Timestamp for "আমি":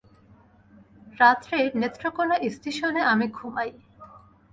3.03-3.25